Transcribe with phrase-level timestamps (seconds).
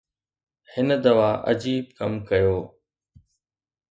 [0.73, 2.57] هن دوا عجيب ڪم ڪيو